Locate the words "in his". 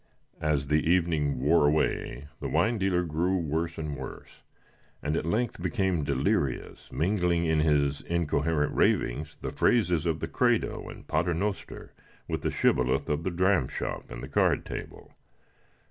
7.45-8.01